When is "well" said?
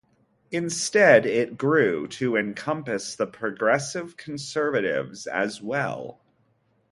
5.61-6.19